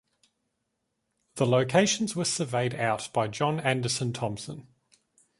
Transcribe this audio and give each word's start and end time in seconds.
The 1.35 1.45
locations 1.45 2.15
were 2.15 2.25
surveyed 2.25 2.73
out 2.73 3.09
by 3.13 3.27
John 3.27 3.59
Anderson-Thompson. 3.59 4.65